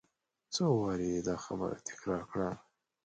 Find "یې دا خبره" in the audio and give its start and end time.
1.13-1.77